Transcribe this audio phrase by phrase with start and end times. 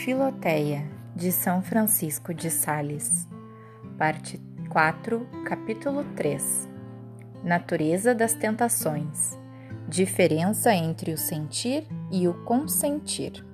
[0.00, 3.28] Filoteia, de São Francisco de Sales,
[3.96, 6.68] Parte 4, Capítulo 3
[7.44, 9.38] Natureza das tentações.
[9.86, 13.46] Diferença entre o sentir e o consentir.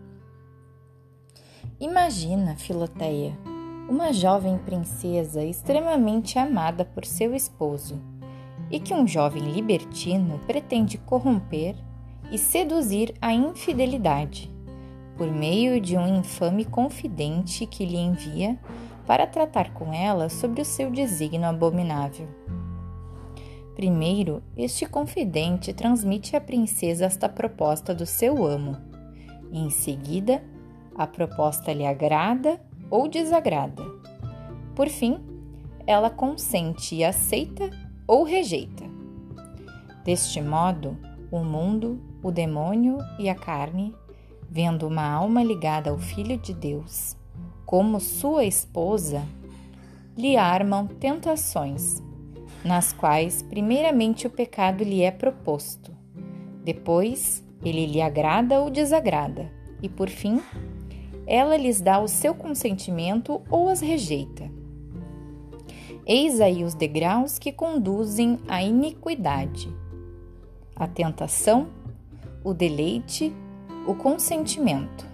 [1.78, 3.36] Imagina, Filoteia,
[3.88, 8.00] uma jovem princesa extremamente amada por seu esposo
[8.70, 11.74] e que um jovem libertino pretende corromper
[12.30, 14.56] e seduzir a infidelidade
[15.18, 18.56] por meio de um infame confidente que lhe envia
[19.04, 22.28] para tratar com ela sobre o seu desígnio abominável.
[23.74, 28.76] Primeiro, este confidente transmite à princesa esta proposta do seu amo.
[29.52, 30.42] Em seguida,
[30.94, 33.82] a proposta lhe agrada ou desagrada.
[34.74, 35.18] Por fim,
[35.86, 37.70] ela consente e aceita
[38.06, 38.84] ou rejeita.
[40.04, 40.96] Deste modo,
[41.30, 43.94] o mundo, o demônio e a carne
[44.48, 47.16] vendo uma alma ligada ao Filho de Deus
[47.68, 49.22] como sua esposa,
[50.16, 52.02] lhe armam tentações,
[52.64, 55.94] nas quais, primeiramente, o pecado lhe é proposto,
[56.64, 60.40] depois, ele lhe agrada ou desagrada, e por fim,
[61.26, 64.50] ela lhes dá o seu consentimento ou as rejeita.
[66.06, 69.68] Eis aí os degraus que conduzem à iniquidade:
[70.74, 71.68] a tentação,
[72.42, 73.30] o deleite
[73.88, 75.06] o consentimento.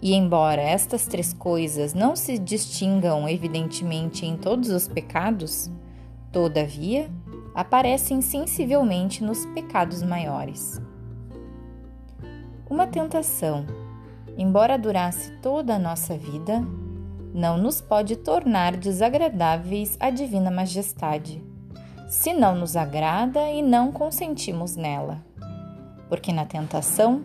[0.00, 5.68] E embora estas três coisas não se distingam evidentemente em todos os pecados,
[6.30, 7.10] todavia
[7.52, 10.80] aparecem sensivelmente nos pecados maiores.
[12.70, 13.66] Uma tentação,
[14.38, 16.64] embora durasse toda a nossa vida,
[17.34, 21.42] não nos pode tornar desagradáveis à Divina Majestade,
[22.08, 25.24] se não nos agrada e não consentimos nela.
[26.08, 27.24] Porque na tentação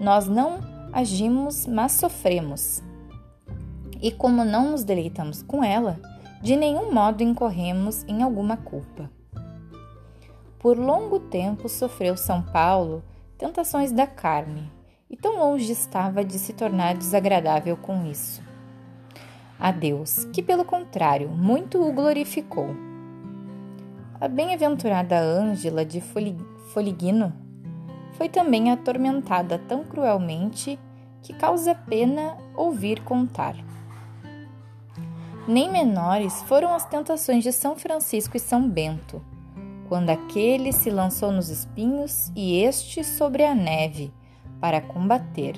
[0.00, 2.82] nós não agimos, mas sofremos.
[4.00, 6.00] E como não nos deleitamos com ela,
[6.40, 9.10] de nenhum modo incorremos em alguma culpa.
[10.58, 13.02] Por longo tempo sofreu São Paulo
[13.36, 14.70] tentações da carne,
[15.08, 18.42] e tão longe estava de se tornar desagradável com isso.
[19.58, 22.68] A Deus, que pelo contrário muito o glorificou.
[24.18, 27.49] A bem-aventurada Ângela de Foligno
[28.20, 30.78] foi também atormentada tão cruelmente
[31.22, 33.56] que causa pena ouvir contar.
[35.48, 39.24] Nem menores foram as tentações de São Francisco e São Bento,
[39.88, 44.12] quando aquele se lançou nos espinhos e este sobre a neve
[44.60, 45.56] para combater.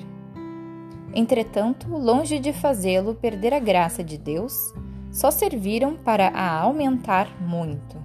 [1.13, 4.73] Entretanto, longe de fazê-lo perder a graça de Deus,
[5.11, 8.01] só serviram para a aumentar muito.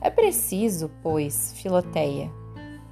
[0.00, 2.30] É preciso, pois, Filoteia,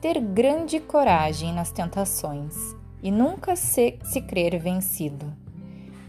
[0.01, 2.57] ter grande coragem nas tentações
[3.03, 5.31] e nunca se, se crer vencido,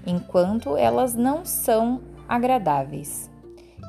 [0.06, 3.30] enquanto elas não são agradáveis,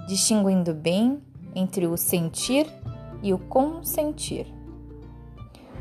[0.08, 1.22] distinguindo bem
[1.54, 2.66] entre o sentir
[3.22, 4.46] e o consentir.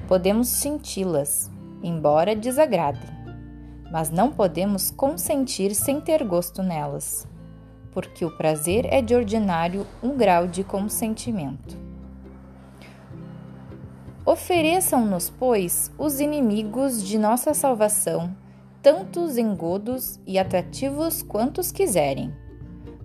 [0.07, 1.49] Podemos senti-las,
[1.81, 3.09] embora desagradem,
[3.91, 7.27] mas não podemos consentir sem ter gosto nelas,
[7.91, 11.90] porque o prazer é de ordinário um grau de consentimento.
[14.31, 18.33] Ofereçam-nos, pois, os inimigos de nossa salvação,
[18.81, 22.33] tantos engodos e atrativos quantos quiserem.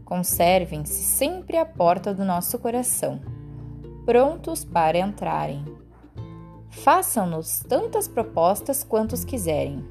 [0.04, 3.20] Conservem-se sempre à porta do nosso coração,
[4.04, 5.64] prontos para entrarem.
[6.70, 9.84] Façam-nos tantas propostas quantos quiserem.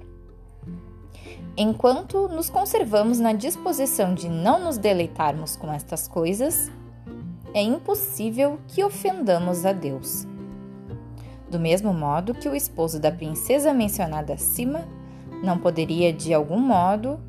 [1.57, 6.71] Enquanto nos conservamos na disposição de não nos deleitarmos com estas coisas,
[7.53, 10.25] é impossível que ofendamos a Deus
[11.49, 14.85] do mesmo modo que o esposo da princesa mencionada acima
[15.43, 17.19] não poderia de algum modo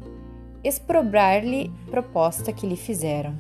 [0.65, 3.37] exprobrar-lhe proposta que lhe fizeram,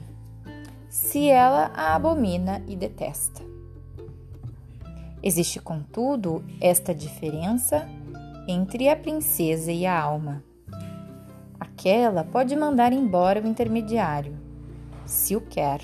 [0.88, 3.42] se ela a abomina e detesta.
[5.22, 7.88] Existe, contudo, esta diferença
[8.46, 10.44] entre a princesa e a alma.
[11.58, 14.38] Aquela pode mandar embora o intermediário,
[15.04, 15.80] se o quer,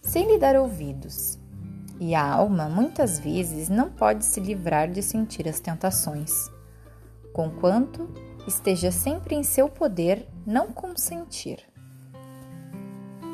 [0.00, 1.37] sem lhe dar ouvidos
[2.00, 6.50] e a alma muitas vezes não pode se livrar de sentir as tentações,
[7.32, 8.08] conquanto
[8.46, 11.58] esteja sempre em seu poder não consentir.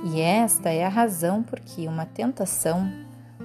[0.04, 2.90] E esta é a razão por que uma tentação,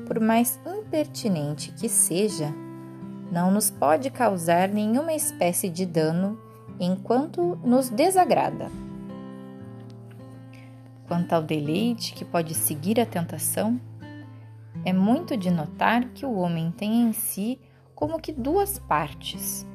[0.06, 2.54] por mais impertinente que seja,
[3.31, 6.39] não nos pode causar nenhuma espécie de dano
[6.80, 8.71] enquanto nos desagrada.
[11.07, 13.80] Quanto ao deleite que pode seguir a tentação,
[14.86, 17.60] é muito de notar que o homem tem em si
[17.94, 19.68] como que duas partes,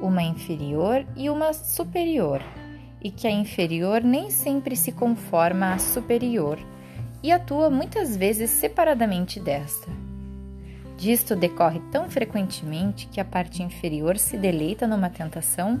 [0.00, 2.42] uma inferior e uma superior,
[3.00, 6.58] e que a inferior nem sempre se conforma à superior
[7.22, 9.88] e atua muitas vezes separadamente desta.
[10.96, 15.80] Disto decorre tão frequentemente que a parte inferior se deleita numa tentação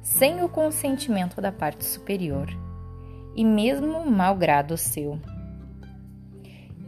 [0.00, 2.48] sem o consentimento da parte superior,
[3.36, 5.18] e mesmo malgrado seu.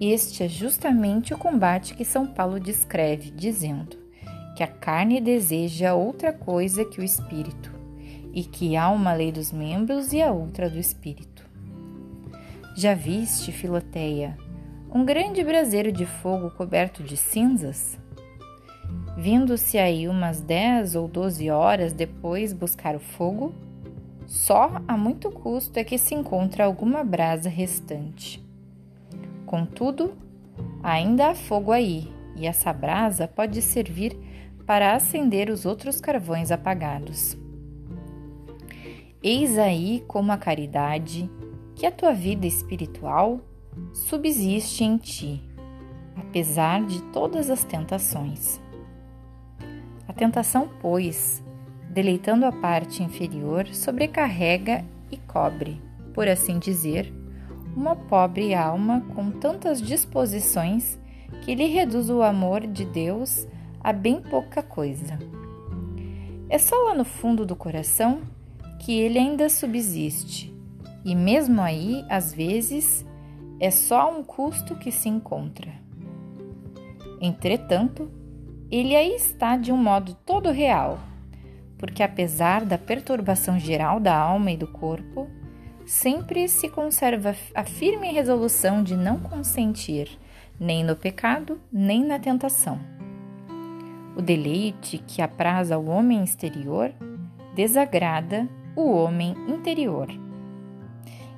[0.01, 3.97] Este é justamente o combate que São Paulo descreve, dizendo
[4.55, 7.73] que a carne deseja outra coisa que o espírito,
[8.33, 11.47] e que há uma lei dos membros e a outra do espírito.
[12.75, 14.37] Já viste, Filoteia,
[14.93, 17.99] um grande braseiro de fogo coberto de cinzas?
[19.17, 23.55] Vindo-se aí umas dez ou doze horas depois buscar o fogo,
[24.27, 28.46] só a muito custo é que se encontra alguma brasa restante.
[29.47, 30.13] Contudo,
[30.83, 34.19] ainda há fogo aí, e essa brasa pode servir
[34.67, 37.39] para acender os outros carvões apagados.
[39.23, 41.31] Eis aí como a caridade,
[41.75, 43.41] que a tua vida espiritual
[43.93, 45.43] subsiste em ti,
[46.17, 48.61] apesar de todas as tentações.
[50.09, 51.43] A tentação, pois,
[51.91, 55.81] deleitando a parte inferior, sobrecarrega e cobre,
[56.13, 57.13] por assim dizer,
[57.77, 60.99] uma pobre alma com tantas disposições
[61.43, 63.47] que lhe reduz o amor de Deus
[63.85, 65.19] a bem pouca coisa.
[66.49, 68.23] É só lá no fundo do coração
[68.81, 70.55] que ele ainda subsiste,
[71.05, 73.05] e mesmo aí, às vezes,
[73.61, 75.73] é só um custo que se encontra.
[77.21, 78.11] Entretanto,
[78.71, 80.99] ele aí está de um modo todo real,
[81.79, 85.29] porque apesar da perturbação geral da alma e do corpo,
[85.87, 90.19] sempre se conserva a firme resolução de não consentir
[90.59, 92.81] nem no pecado, nem na tentação.
[94.17, 96.93] O deleite que apraz ao homem exterior
[97.55, 100.09] desagrada o homem interior.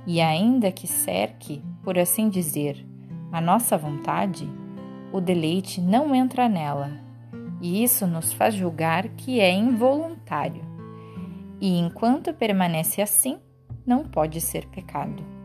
[0.06, 2.84] E ainda que cerque, por assim dizer,
[3.30, 4.48] a nossa vontade,
[5.12, 6.90] o deleite não entra nela,
[7.60, 10.62] e isso nos faz julgar que é involuntário.
[11.60, 13.38] E enquanto permanece assim,
[13.88, 15.37] não pode ser pecado.